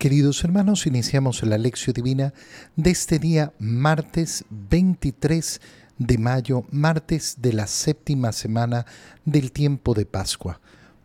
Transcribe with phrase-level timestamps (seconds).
[0.00, 2.32] Queridos hermanos, iniciamos la lección divina
[2.74, 5.60] de este día martes 23
[5.98, 8.86] de mayo, martes de la séptima semana
[9.26, 10.58] del tiempo de Pascua.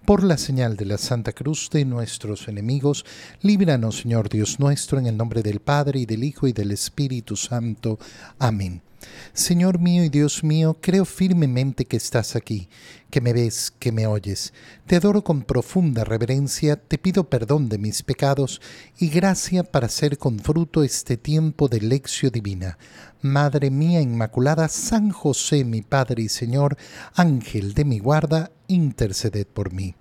[0.06, 3.06] Por la señal de la Santa Cruz de nuestros enemigos,
[3.42, 7.36] líbranos, Señor Dios nuestro, en el nombre del Padre y del Hijo y del Espíritu
[7.36, 8.00] Santo.
[8.40, 8.82] Amén.
[9.34, 12.70] Señor mío y Dios mío, creo firmemente que estás aquí,
[13.10, 14.54] que me ves, que me oyes.
[14.88, 18.62] Te adoro con profunda reverencia, te pido perdón de mis pecados
[18.98, 22.78] y gracia para hacer con fruto este tiempo de lección divina.
[23.22, 26.78] Madre mía Inmaculada, San José, mi Padre y Señor,
[27.16, 29.96] Ángel de mi guarda, interceded por mí.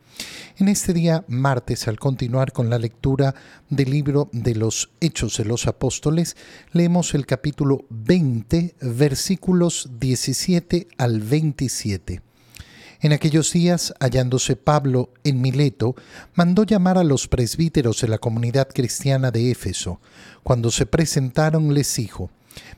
[0.56, 3.34] En este día, martes, al continuar con la lectura
[3.70, 6.36] del libro de los Hechos de los Apóstoles,
[6.72, 12.22] leemos el capítulo 20, versículos 17 al 27.
[13.00, 15.94] En aquellos días, hallándose Pablo en Mileto,
[16.34, 20.00] mandó llamar a los presbíteros de la comunidad cristiana de Éfeso.
[20.42, 22.30] Cuando se presentaron, les dijo,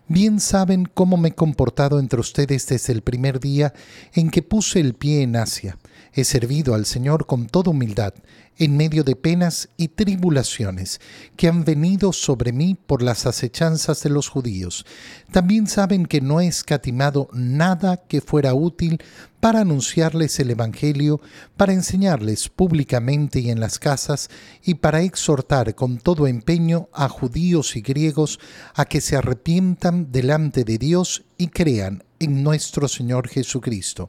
[0.09, 3.75] Bien saben cómo me he comportado entre ustedes desde el primer día
[4.15, 5.77] en que puse el pie en Asia
[6.19, 8.15] He servido al Señor con toda humildad,
[8.57, 10.99] en medio de penas y tribulaciones
[11.37, 14.87] que han venido sobre mí por las acechanzas de los judíos.
[15.31, 19.03] También saben que no he escatimado nada que fuera útil
[19.41, 21.21] para anunciarles el Evangelio,
[21.59, 24.31] para enseñarles públicamente y en las casas,
[24.65, 28.41] y para exhortar con todo empeño a judíos y griegos
[28.75, 34.09] a que se arrepientan delante de Dios y crean en nuestro Señor Jesucristo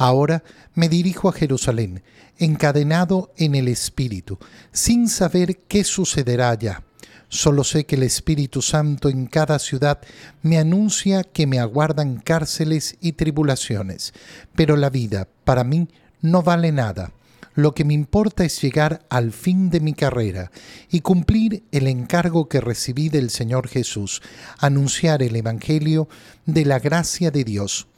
[0.00, 2.04] Ahora me dirijo a Jerusalén,
[2.38, 4.38] encadenado en el Espíritu,
[4.70, 6.84] sin saber qué sucederá allá.
[7.28, 9.98] Solo sé que el Espíritu Santo en cada ciudad
[10.40, 14.14] me anuncia que me aguardan cárceles y tribulaciones,
[14.54, 15.88] pero la vida para mí
[16.22, 17.10] no vale nada.
[17.56, 20.52] Lo que me importa es llegar al fin de mi carrera
[20.92, 24.22] y cumplir el encargo que recibí del Señor Jesús,
[24.60, 26.08] anunciar el Evangelio
[26.46, 27.88] de la gracia de Dios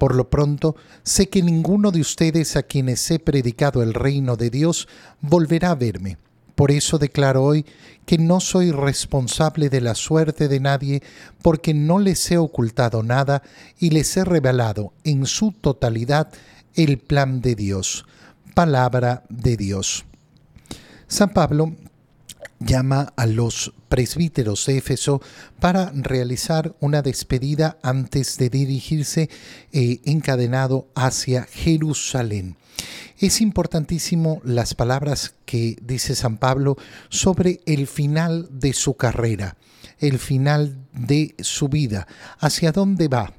[0.00, 4.48] por lo pronto, sé que ninguno de ustedes a quienes he predicado el reino de
[4.48, 4.88] Dios
[5.20, 6.16] volverá a verme.
[6.54, 7.66] Por eso declaro hoy
[8.06, 11.02] que no soy responsable de la suerte de nadie,
[11.42, 13.42] porque no les he ocultado nada
[13.78, 16.32] y les he revelado en su totalidad
[16.76, 18.06] el plan de Dios.
[18.54, 20.06] Palabra de Dios.
[21.08, 21.74] San Pablo
[22.60, 25.20] llama a los presbíteros de Éfeso
[25.58, 29.28] para realizar una despedida antes de dirigirse
[29.72, 32.56] eh, encadenado hacia Jerusalén.
[33.18, 36.76] Es importantísimo las palabras que dice San Pablo
[37.08, 39.56] sobre el final de su carrera,
[39.98, 42.06] el final de su vida,
[42.38, 43.34] hacia dónde va.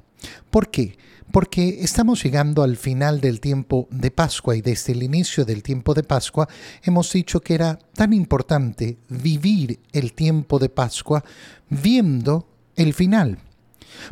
[0.50, 0.96] ¿Por qué?
[1.32, 5.94] Porque estamos llegando al final del tiempo de Pascua y desde el inicio del tiempo
[5.94, 6.46] de Pascua
[6.82, 11.24] hemos dicho que era tan importante vivir el tiempo de Pascua
[11.70, 13.38] viendo el final.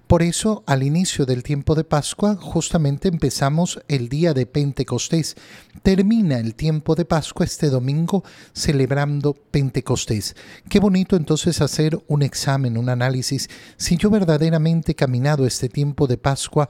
[0.06, 5.36] Por eso, al inicio del tiempo de Pascua, justamente empezamos el día de Pentecostés.
[5.82, 8.22] Termina el tiempo de Pascua este domingo
[8.53, 10.36] celebrando Pentecostés.
[10.69, 16.06] Qué bonito entonces hacer un examen, un análisis, si yo verdaderamente he caminado este tiempo
[16.06, 16.69] de Pascua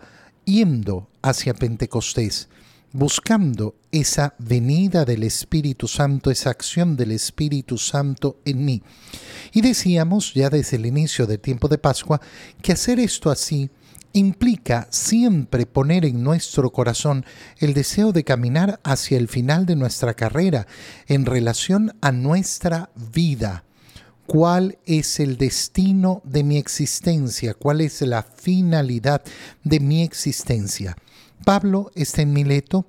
[0.50, 2.48] yendo hacia Pentecostés,
[2.92, 8.82] buscando esa venida del Espíritu Santo, esa acción del Espíritu Santo en mí.
[9.52, 12.20] Y decíamos ya desde el inicio del tiempo de Pascua
[12.62, 13.70] que hacer esto así
[14.12, 17.24] implica siempre poner en nuestro corazón
[17.58, 20.66] el deseo de caminar hacia el final de nuestra carrera
[21.06, 23.64] en relación a nuestra vida
[24.30, 29.22] cuál es el destino de mi existencia, cuál es la finalidad
[29.64, 30.96] de mi existencia.
[31.44, 32.86] Pablo está en Mileto,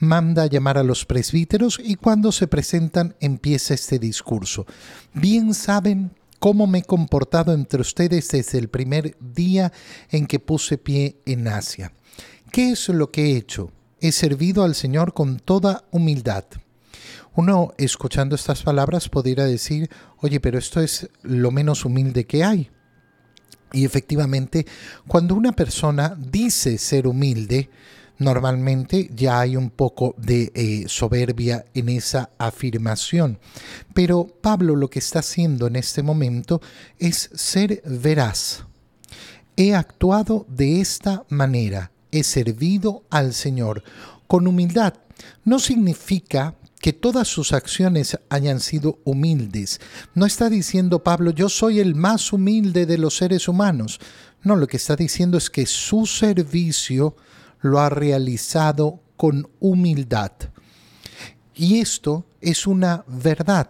[0.00, 4.66] manda a llamar a los presbíteros y cuando se presentan empieza este discurso.
[5.14, 9.72] Bien saben cómo me he comportado entre ustedes desde el primer día
[10.10, 11.92] en que puse pie en Asia.
[12.50, 13.70] ¿Qué es lo que he hecho?
[14.00, 16.46] He servido al Señor con toda humildad
[17.40, 22.70] uno, escuchando estas palabras, podría decir, oye, pero esto es lo menos humilde que hay.
[23.72, 24.66] Y efectivamente,
[25.08, 27.70] cuando una persona dice ser humilde,
[28.18, 33.38] normalmente ya hay un poco de eh, soberbia en esa afirmación.
[33.94, 36.60] Pero Pablo lo que está haciendo en este momento
[36.98, 38.66] es ser veraz.
[39.56, 43.82] He actuado de esta manera, he servido al Señor
[44.26, 44.94] con humildad.
[45.44, 49.80] No significa que todas sus acciones hayan sido humildes.
[50.14, 54.00] No está diciendo Pablo, yo soy el más humilde de los seres humanos.
[54.42, 57.16] No, lo que está diciendo es que su servicio
[57.60, 60.32] lo ha realizado con humildad.
[61.54, 63.68] Y esto es una verdad.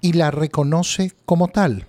[0.00, 1.86] y la reconoce como tal.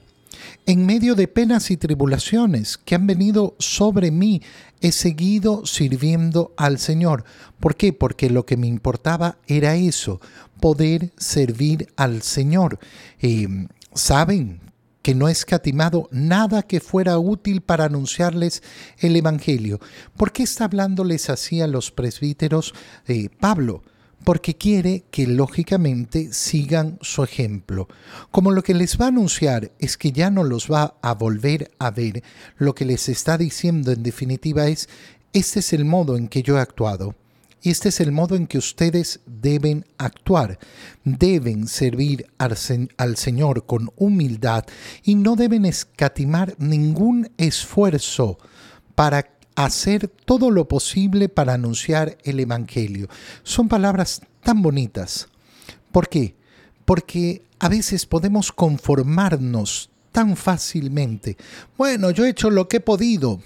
[0.65, 4.41] En medio de penas y tribulaciones que han venido sobre mí,
[4.81, 7.23] he seguido sirviendo al Señor.
[7.59, 7.93] ¿Por qué?
[7.93, 10.21] Porque lo que me importaba era eso,
[10.59, 12.79] poder servir al Señor.
[13.93, 14.61] Saben
[15.05, 18.63] que no he escatimado nada que fuera útil para anunciarles
[18.97, 19.79] el Evangelio.
[20.17, 22.73] ¿Por qué está hablándoles así a los presbíteros
[23.07, 23.83] eh, Pablo?
[24.23, 27.87] Porque quiere que lógicamente sigan su ejemplo.
[28.31, 31.71] Como lo que les va a anunciar es que ya no los va a volver
[31.79, 32.23] a ver,
[32.57, 34.89] lo que les está diciendo en definitiva es,
[35.33, 37.15] este es el modo en que yo he actuado.
[37.61, 40.59] Este es el modo en que ustedes deben actuar.
[41.03, 42.55] Deben servir al,
[42.97, 44.65] al, Señor con humildad
[45.03, 48.37] y no deben escatimar ningún esfuerzo
[48.93, 49.23] para
[49.55, 53.07] hacer todo lo posible para anunciar el Evangelio.
[53.43, 55.27] Son palabras tan bonitas.
[55.91, 56.35] ¿Por qué?
[56.85, 61.37] Porque a veces podemos conformarnos tan fácilmente.
[61.77, 63.39] Bueno, yo he hecho lo que he podido.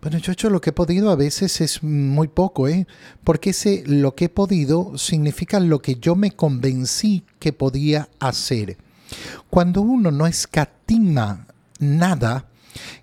[0.00, 2.86] Bueno, yo he hecho lo que he podido, a veces es muy poco, ¿eh?
[3.24, 8.76] Porque ese lo que he podido significa lo que yo me convencí que podía hacer.
[9.48, 11.46] Cuando uno no escatima
[11.78, 12.48] nada,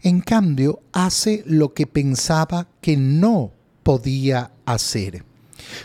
[0.02, 3.52] en cambio, hace lo que pensaba que no
[3.84, 5.24] podía hacer.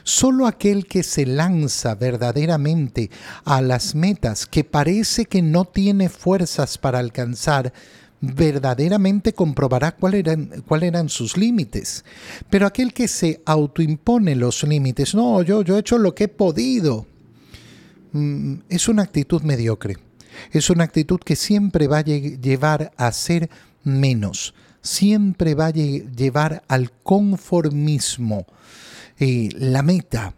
[0.02, 3.10] Solo aquel que se lanza verdaderamente
[3.44, 7.72] a las metas que parece que no tiene fuerzas para alcanzar,
[8.20, 12.04] verdaderamente comprobará cuáles eran, eran sus límites.
[12.50, 16.28] Pero aquel que se autoimpone los límites, no, yo, yo he hecho lo que he
[16.28, 17.06] podido,
[18.12, 19.96] mm, es una actitud mediocre.
[20.52, 23.48] Es una actitud que siempre va a llevar a ser
[23.86, 24.52] menos.
[24.82, 28.46] Siempre va a llevar al conformismo.
[29.18, 30.34] Eh, la meta,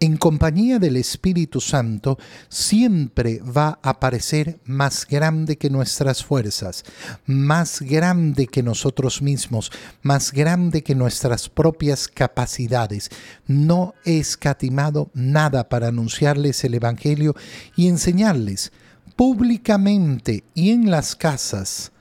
[0.00, 2.18] en compañía del Espíritu Santo,
[2.48, 6.84] siempre va a parecer más grande que nuestras fuerzas,
[7.24, 9.72] más grande que nosotros mismos,
[10.02, 13.08] más grande que nuestras propias capacidades.
[13.46, 17.34] No he escatimado nada para anunciarles el Evangelio
[17.74, 18.72] y enseñarles
[19.16, 21.92] públicamente y en las casas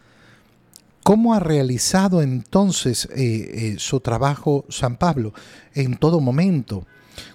[1.04, 5.34] ¿Cómo ha realizado entonces eh, eh, su trabajo San Pablo?
[5.74, 6.88] En todo momento.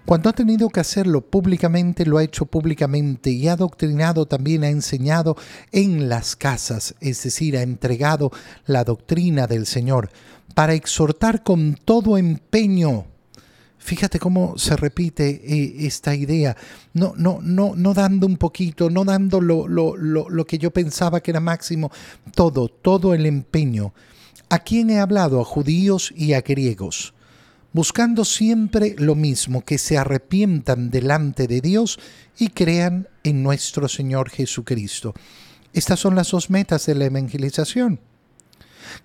[0.07, 4.71] Cuando ha tenido que hacerlo públicamente, lo ha hecho públicamente y ha doctrinado también, ha
[4.71, 5.37] enseñado
[5.71, 8.33] en las casas, es decir, ha entregado
[8.65, 10.11] la doctrina del Señor
[10.55, 13.05] para exhortar con todo empeño
[13.79, 16.57] Fíjate cómo se repite eh, esta idea,
[16.95, 20.71] no, no, no, no dando un poquito, no dando lo, lo, lo, lo que yo
[20.71, 21.91] pensaba que era máximo,
[22.35, 23.95] todo, todo el empeño.
[24.51, 25.41] ¿A quién he hablado?
[25.41, 27.15] A judíos y a griegos,
[27.73, 31.99] buscando siempre lo mismo, que se arrepientan delante de Dios
[32.39, 35.15] y crean en nuestro Señor Jesucristo.
[35.73, 38.01] Estas son las dos metas de la evangelización.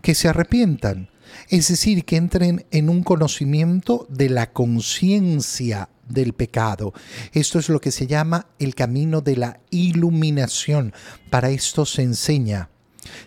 [0.01, 1.09] Que se arrepientan,
[1.49, 6.93] es decir, que entren en un conocimiento de la conciencia del pecado.
[7.31, 10.93] Esto es lo que se llama el camino de la iluminación.
[11.29, 12.69] Para esto se enseña.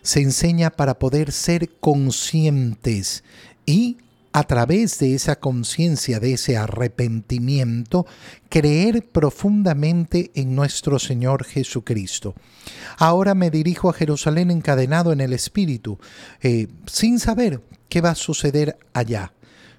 [0.02, 3.24] Se enseña para poder ser conscientes
[3.66, 3.98] y
[4.36, 8.04] a través de esa conciencia, de ese arrepentimiento,
[8.50, 12.34] creer profundamente en nuestro Señor Jesucristo.
[12.98, 15.98] Ahora me dirijo a Jerusalén encadenado en el Espíritu,
[16.42, 19.32] eh, sin saber qué va a suceder allá.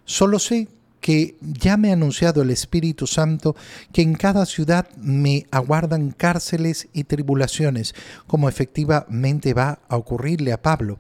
[0.06, 0.70] Solo sé
[1.02, 3.56] que ya me ha anunciado el Espíritu Santo
[3.94, 7.94] que en cada ciudad me aguardan cárceles y tribulaciones,
[8.26, 10.98] como efectivamente va a ocurrirle a Pablo.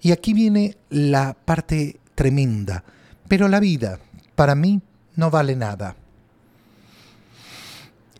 [0.00, 2.82] Y aquí viene la parte tremenda,
[3.28, 4.00] pero la vida
[4.34, 4.82] para mí
[5.14, 5.94] no vale nada.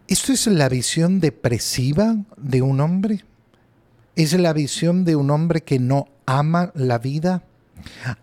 [0.07, 3.25] ¿Esto es la visión depresiva de un hombre?
[4.14, 7.43] ¿Es la visión de un hombre que no ama la vida?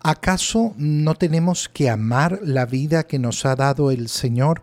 [0.00, 4.62] ¿Acaso no tenemos que amar la vida que nos ha dado el Señor?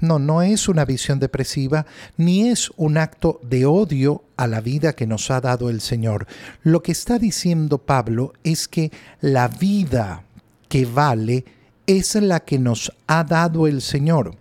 [0.00, 1.86] No, no es una visión depresiva,
[2.18, 6.26] ni es un acto de odio a la vida que nos ha dado el Señor.
[6.62, 10.25] Lo que está diciendo Pablo es que la vida
[10.68, 11.44] que vale
[11.86, 14.36] es la que nos ha dado el Señor.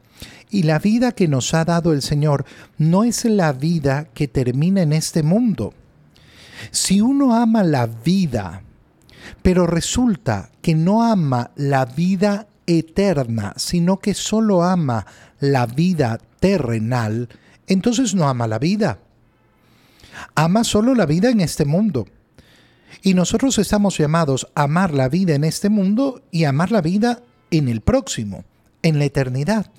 [0.50, 2.46] Y la vida que nos ha dado el Señor
[2.78, 5.74] no es la vida que termina en este mundo.
[6.72, 8.64] Si uno ama la vida,
[9.42, 15.06] pero resulta que no ama la vida eterna, sino que solo ama
[15.40, 17.30] la vida terrenal,
[17.68, 19.00] entonces no ama la vida.
[20.36, 22.08] Ama solo la vida en este mundo.
[23.02, 27.22] Y nosotros estamos llamados a amar la vida en este mundo y amar la vida
[27.52, 28.44] en el próximo,
[28.82, 29.72] en la eternidad.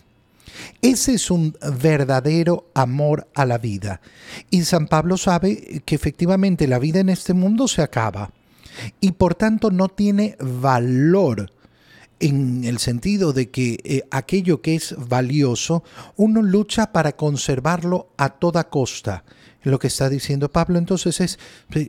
[0.83, 4.01] Ese es un verdadero amor a la vida.
[4.51, 8.31] Y San Pablo sabe que efectivamente la vida en este mundo se acaba
[9.01, 11.51] y por tanto no tiene valor
[12.21, 15.85] en el sentido de que eh, aquello que es valioso,
[16.17, 19.25] uno lucha para conservarlo a toda costa.
[19.63, 21.39] Lo que está diciendo Pablo entonces es,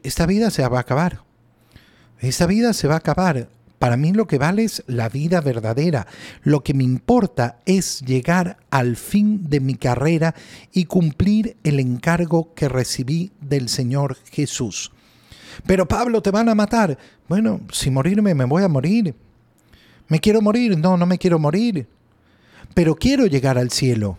[0.03, 1.23] esta vida se va a acabar.
[2.19, 3.49] Esta vida se va a acabar.
[3.79, 6.07] Para mí lo que vale es la vida verdadera.
[6.41, 10.33] Lo que me importa es llegar al fin de mi carrera
[10.73, 14.91] y cumplir el encargo que recibí del Señor Jesús.
[15.65, 16.97] Pero Pablo, te van a matar.
[17.27, 19.15] Bueno, si morirme, me voy a morir.
[20.07, 20.77] ¿Me quiero morir?
[20.77, 21.87] No, no me quiero morir.
[22.73, 24.17] Pero quiero llegar al cielo.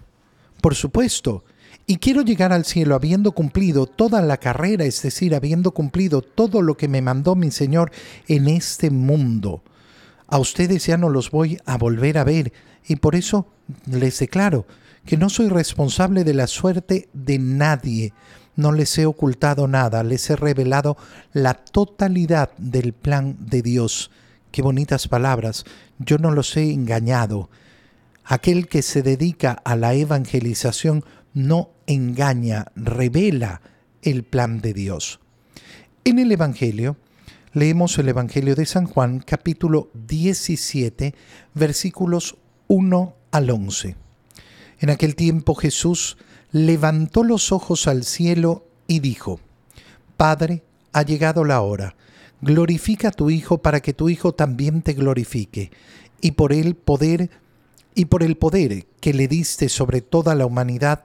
[0.61, 1.45] Por supuesto.
[1.87, 6.61] Y quiero llegar al cielo habiendo cumplido toda la carrera, es decir, habiendo cumplido todo
[6.61, 7.90] lo que me mandó mi Señor
[8.26, 9.62] en este mundo.
[10.26, 12.52] A ustedes ya no los voy a volver a ver
[12.87, 13.47] y por eso
[13.87, 14.66] les declaro
[15.07, 18.12] que no soy responsable de la suerte de nadie.
[18.54, 20.99] No les he ocultado nada, les he revelado
[21.33, 24.11] la totalidad del plan de Dios.
[24.50, 25.64] Qué bonitas palabras.
[25.99, 27.50] Yo no los he engañado.
[28.25, 33.62] Aquel que se dedica a la evangelización no engaña, revela
[34.02, 35.21] el plan de Dios.
[36.05, 36.97] En el Evangelio,
[37.52, 41.14] leemos el Evangelio de San Juan capítulo 17
[41.55, 42.37] versículos
[42.69, 43.97] 1 al 11.
[44.81, 46.17] En aquel tiempo Jesús
[46.52, 49.40] levantó los ojos al cielo y dijo,
[50.17, 50.62] Padre,
[50.93, 51.97] ha llegado la hora,
[52.40, 55.71] glorifica a tu Hijo para que tu Hijo también te glorifique,
[56.21, 57.30] y por él poder
[57.95, 61.02] y por el poder que le diste sobre toda la humanidad,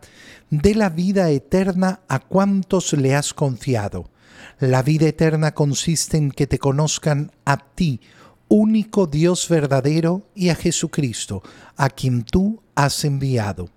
[0.52, 4.12] de la vida eterna a cuantos le has confiado.
[4.60, 8.00] La vida eterna consiste en que te conozcan a ti,
[8.48, 11.42] único Dios verdadero, y a Jesucristo,
[11.76, 13.70] a quien tú has enviado.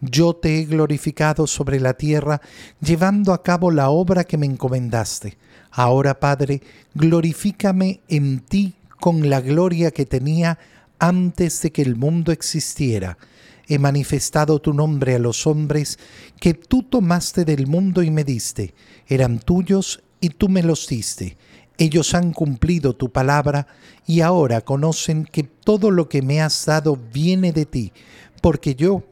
[0.00, 2.40] Yo te he glorificado sobre la tierra,
[2.80, 5.36] llevando a cabo la obra que me encomendaste.
[5.76, 6.62] Ahora, Padre,
[6.94, 10.56] glorifícame en ti con la gloria que tenía
[11.00, 13.18] antes de que el mundo existiera.
[13.66, 15.98] He manifestado tu nombre a los hombres
[16.38, 18.72] que tú tomaste del mundo y me diste.
[19.08, 21.36] Eran tuyos y tú me los diste.
[21.76, 23.66] Ellos han cumplido tu palabra
[24.06, 27.92] y ahora conocen que todo lo que me has dado viene de ti,
[28.40, 29.02] porque yo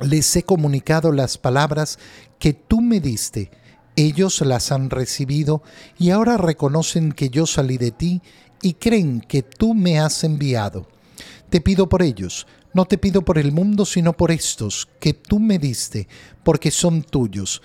[0.00, 2.00] les he comunicado las palabras
[2.40, 3.52] que tú me diste.
[3.96, 5.62] Ellos las han recibido
[5.98, 8.22] y ahora reconocen que yo salí de ti
[8.62, 10.88] y creen que tú me has enviado.
[11.50, 15.38] Te pido por ellos, no te pido por el mundo, sino por estos que tú
[15.38, 16.08] me diste,
[16.42, 17.60] porque son tuyos.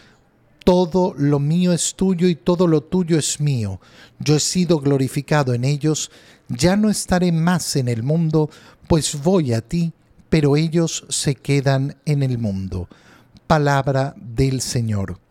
[0.66, 3.80] Todo lo mío es tuyo y todo lo tuyo es mío.
[4.20, 6.12] Yo he sido glorificado en ellos,
[6.50, 8.50] ya no estaré más en el mundo,
[8.90, 9.94] pues voy a ti,
[10.28, 12.90] pero ellos se quedan en el mundo.
[13.48, 15.27] Palabra del Señor.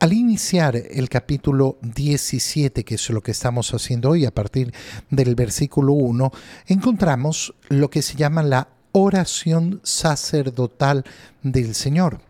[0.00, 4.72] Al iniciar el capítulo 17, que es lo que estamos haciendo hoy a partir
[5.10, 6.30] del versículo 1,
[6.68, 11.04] encontramos lo que se llama la oración sacerdotal
[11.42, 12.20] del Señor.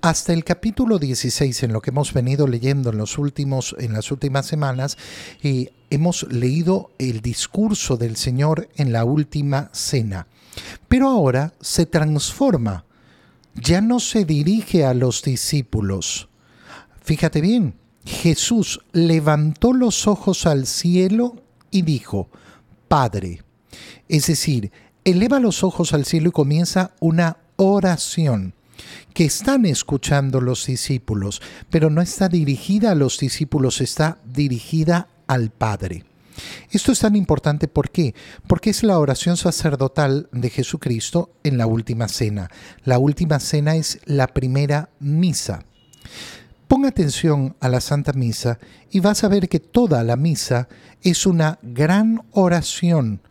[0.00, 4.10] Hasta el capítulo 16, en lo que hemos venido leyendo en, los últimos, en las
[4.10, 4.98] últimas semanas,
[5.90, 10.26] hemos leído el discurso del Señor en la última cena.
[10.88, 12.86] Pero ahora se transforma.
[13.54, 16.27] Ya no se dirige a los discípulos,
[17.08, 17.72] Fíjate bien,
[18.04, 21.36] Jesús levantó los ojos al cielo
[21.70, 22.28] y dijo,
[22.86, 23.42] Padre.
[24.10, 24.70] Es decir,
[25.04, 28.52] eleva los ojos al cielo y comienza una oración
[29.14, 35.48] que están escuchando los discípulos, pero no está dirigida a los discípulos, está dirigida al
[35.48, 36.04] Padre.
[36.70, 37.68] Esto es tan importante.
[37.68, 38.12] Porque
[38.64, 42.50] es la oración sacerdotal de Jesucristo en la última cena.
[42.84, 45.64] La última cena es la primera misa.
[46.68, 48.58] Ponga atención a la Santa Misa
[48.90, 50.68] y vas a ver que toda la misa
[51.02, 53.22] es una gran oración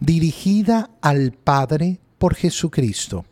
[0.00, 3.26] dirigida al Padre por Jesucristo.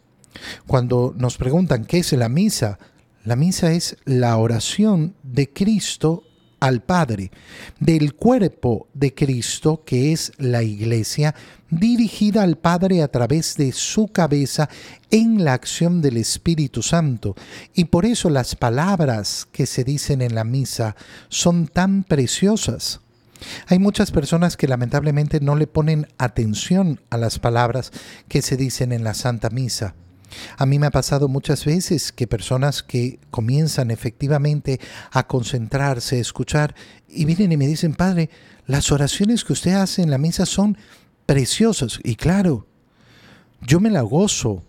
[0.69, 2.79] Cuando nos preguntan qué es la misa,
[3.25, 6.23] la misa es la oración de Cristo
[6.61, 7.33] al Padre,
[7.81, 11.35] del cuerpo de Cristo, que es la iglesia,
[11.73, 14.69] dirigida al Padre a través de su cabeza
[15.11, 17.35] en la acción del Espíritu Santo.
[17.75, 20.95] Y por eso las palabras que se dicen en la misa
[21.29, 23.01] son tan preciosas.
[23.67, 27.91] Hay muchas personas que lamentablemente no le ponen atención a las palabras
[28.29, 29.95] que se dicen en la Santa Misa.
[30.59, 34.79] A mí me ha pasado muchas veces que personas que comienzan efectivamente
[35.11, 36.75] a concentrarse, a escuchar,
[37.09, 38.31] y vienen y me dicen, Padre,
[38.67, 40.79] las oraciones que usted hace en la misa son
[41.33, 41.99] preciosas.
[42.05, 42.67] Y claro,
[43.63, 44.63] yo me la gozo.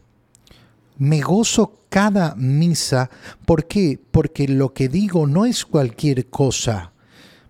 [0.97, 3.09] Me gozo cada misa.
[3.45, 3.99] ¿Por qué?
[4.11, 6.93] Porque lo que digo no es cualquier cosa.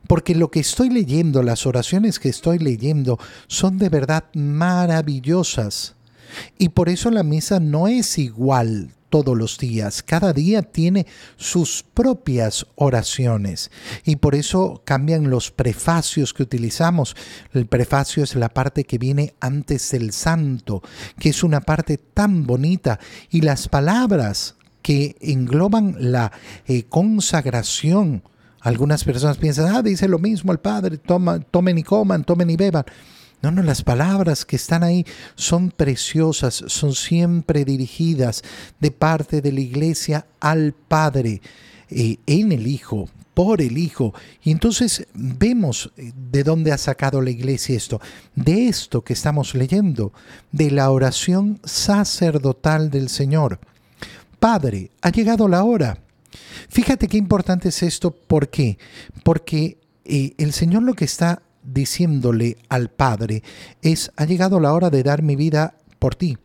[0.08, 5.96] Porque lo que estoy leyendo, las oraciones que estoy leyendo, son de verdad maravillosas.
[6.58, 10.02] Y por eso la misa no es igual todos los días.
[10.02, 11.06] Cada día tiene
[11.38, 13.70] sus propias oraciones
[14.04, 17.16] y por eso cambian los prefacios que utilizamos.
[17.54, 20.82] El prefacio es la parte que viene antes del santo,
[21.20, 26.32] que es una parte tan bonita y las palabras que engloban la
[26.66, 28.24] eh, consagración.
[28.62, 32.56] Algunas personas piensan, ah, dice lo mismo el Padre, toma, tomen y coman, tomen y
[32.56, 32.86] beban.
[33.44, 38.42] No, no, las palabras que están ahí son preciosas, son siempre dirigidas
[38.80, 41.42] de parte de la iglesia al Padre,
[41.90, 44.14] eh, en el Hijo, por el Hijo.
[44.46, 48.00] Y entonces vemos eh, de dónde ha sacado la iglesia esto,
[48.34, 50.14] de esto que estamos leyendo,
[50.54, 53.60] de la oración sacerdotal del Señor.
[54.40, 55.98] Padre, ha llegado la hora.
[56.70, 58.78] Fíjate qué importante es esto, ¿por qué?
[59.22, 63.44] Porque eh, el Señor lo que está diciéndole al Padre
[63.82, 66.38] es, ha llegado la hora de dar mi vida por ti.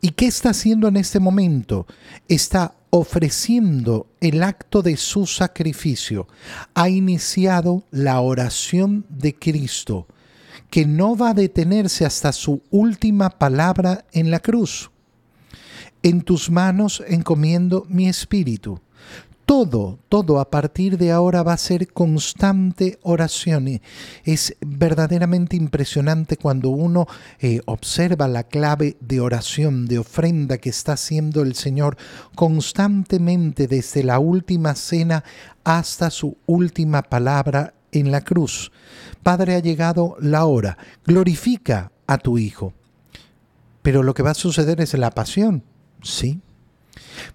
[0.00, 1.86] ¿Y qué está haciendo en este momento?
[2.28, 6.26] Está ofreciendo el acto de su sacrificio.
[6.74, 10.06] Ha iniciado la oración de Cristo,
[10.70, 14.90] que no va a detenerse hasta su última palabra en la cruz.
[16.02, 18.80] En tus manos encomiendo mi espíritu
[19.50, 23.80] todo, todo a partir de ahora va a ser constante oración.
[24.22, 27.08] Es verdaderamente impresionante cuando uno
[27.40, 31.96] eh, observa la clave de oración, de ofrenda que está haciendo el Señor
[32.36, 35.24] constantemente desde la última cena
[35.64, 38.70] hasta su última palabra en la cruz.
[39.24, 40.78] Padre, ha llegado la hora.
[41.04, 42.72] Glorifica a tu Hijo.
[43.82, 45.64] Pero lo que va a suceder es la pasión,
[46.02, 46.40] sí.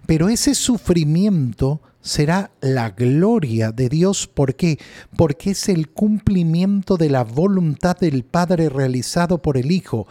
[0.06, 4.28] Pero ese sufrimiento será la gloria de Dios.
[4.28, 4.78] ¿Por qué?
[5.16, 10.06] Porque es el cumplimiento de la voluntad del Padre realizado por el Hijo.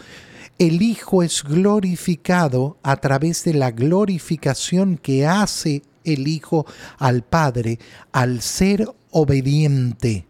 [0.60, 6.66] El Hijo es glorificado a través de la glorificación que hace el Hijo
[6.98, 7.80] al Padre
[8.12, 10.28] al ser obediente.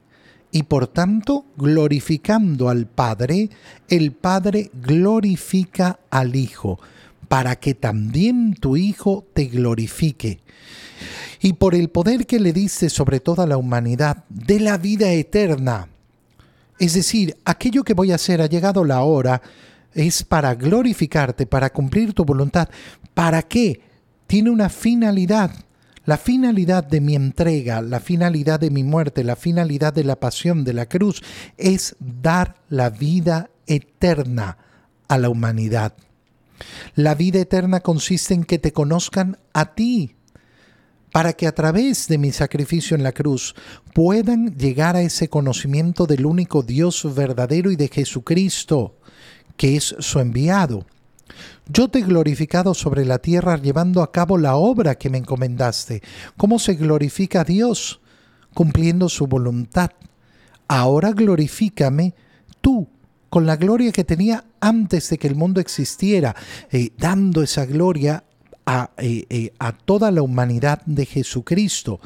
[0.51, 3.49] Y por tanto, glorificando al Padre,
[3.89, 6.79] el Padre glorifica al Hijo,
[7.27, 10.39] para que también tu Hijo te glorifique
[11.41, 15.87] y por el poder que le diste sobre toda la humanidad de la vida eterna.
[16.79, 19.41] Es decir, aquello que voy a hacer ha llegado la hora,
[19.93, 22.69] es para glorificarte, para cumplir tu voluntad.
[23.13, 23.79] ¿Para qué?
[24.27, 25.51] Tiene una finalidad.
[26.05, 30.63] La finalidad de mi entrega, la finalidad de mi muerte, la finalidad de la pasión
[30.63, 31.23] de la cruz
[31.57, 34.57] es dar la vida eterna
[35.07, 35.93] a la humanidad.
[36.93, 40.15] La vida eterna consiste en que te conozcan a ti,
[41.15, 43.55] para que a través de mi sacrificio en la cruz
[43.93, 48.97] puedan llegar a ese conocimiento del único Dios verdadero y de Jesucristo,
[49.55, 50.85] que es su enviado.
[51.69, 56.01] Yo te he glorificado sobre la tierra llevando a cabo la obra que me encomendaste.
[56.35, 58.01] ¿Cómo se glorifica a Dios?
[58.53, 59.91] Cumpliendo su voluntad.
[60.67, 62.13] Ahora glorifícame
[62.59, 62.89] tú
[63.29, 66.35] con la gloria que tenía antes de que el mundo existiera,
[66.73, 68.25] eh, dando esa gloria
[68.97, 71.99] eh, eh, a, toda la humanidad de Jesucristo.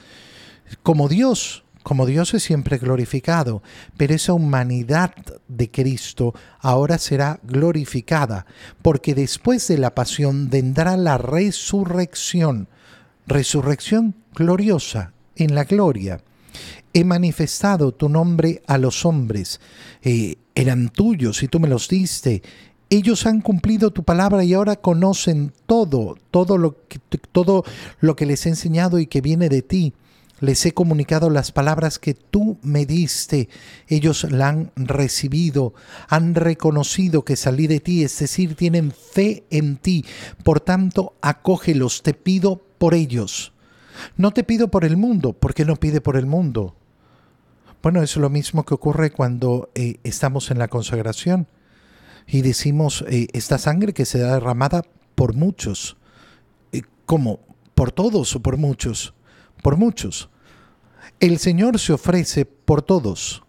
[0.84, 3.64] Como Dios, como Dios es siempre glorificado,
[3.96, 5.14] pero esa humanidad
[5.48, 8.46] de Cristo ahora será glorificada,
[8.82, 12.68] porque después de la pasión vendrá la resurrección,
[13.26, 16.22] resurrección gloriosa en la gloria.
[16.94, 19.62] He manifestado tu nombre a los hombres,
[20.02, 22.42] eh, eran tuyos y tú me los diste,
[22.90, 27.00] ellos han cumplido tu palabra y ahora conocen todo, todo lo que,
[27.32, 27.64] todo
[28.00, 29.94] lo que les he enseñado y que viene de ti.
[30.40, 33.50] Les he comunicado las palabras que tú me diste.
[33.88, 35.74] Ellos la han recibido,
[36.08, 40.06] han reconocido que salí de ti, es decir, tienen fe en ti.
[40.44, 43.52] Por tanto, acógelos, te pido por ellos.
[44.16, 46.74] No te pido por el mundo, ¿por qué no pide por el mundo?
[47.84, 51.48] Bueno, es lo mismo que ocurre cuando eh, estamos en la consagración
[52.32, 54.84] y decimos, eh, esta sangre que se da derramada
[55.16, 55.98] por muchos.
[56.72, 57.40] Eh, ¿Cómo?
[57.74, 59.14] ¿Por todos o por muchos?
[59.64, 60.30] Por muchos.
[61.20, 63.44] El Señor se ofrece por todos,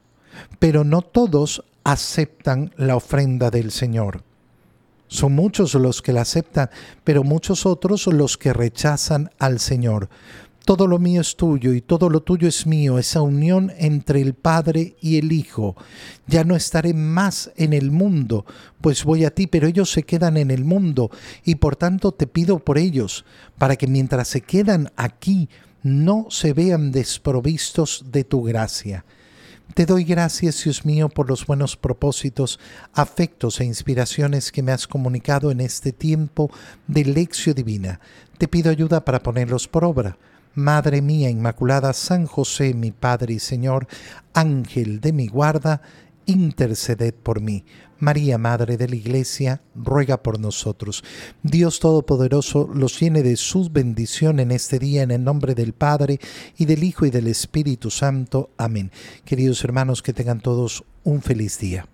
[0.58, 4.24] pero no todos aceptan la ofrenda del Señor.
[5.08, 6.70] Son muchos los que la aceptan,
[7.04, 10.08] pero muchos otros los que rechazan al Señor.
[10.70, 14.34] Todo lo mío es tuyo y todo lo tuyo es mío, esa unión entre el
[14.34, 15.74] Padre y el Hijo.
[16.28, 18.46] Ya no estaré más en el mundo,
[18.80, 21.10] pues voy a ti, pero ellos se quedan en el mundo
[21.44, 23.24] y por tanto te pido por ellos,
[23.58, 25.48] para que mientras se quedan aquí
[25.82, 29.04] no se vean desprovistos de tu gracia.
[29.74, 32.60] Te doy gracias, Dios mío, por los buenos propósitos,
[32.92, 36.48] afectos e inspiraciones que me has comunicado en este tiempo
[36.86, 37.98] de lección divina.
[38.38, 40.16] Te pido ayuda para ponerlos por obra.
[40.54, 43.86] Madre mía Inmaculada, San José, mi Padre y Señor,
[44.34, 45.82] Ángel de mi guarda,
[46.26, 47.64] interceded por mí.
[47.98, 51.04] María, Madre de la Iglesia, ruega por nosotros.
[51.42, 56.18] Dios Todopoderoso los llene de sus bendición en este día, en el nombre del Padre,
[56.56, 58.50] y del Hijo, y del Espíritu Santo.
[58.56, 58.90] Amén.
[59.24, 61.86] Queridos hermanos, que tengan todos un feliz día.